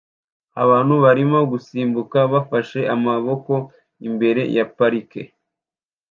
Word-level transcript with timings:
abantu 0.63 0.93
barimo 1.03 1.39
gusimbuka 1.51 2.17
bafashe 2.33 2.79
amaboko 2.95 3.53
imbere 4.09 4.41
ya 4.55 4.65
parike 4.77 5.21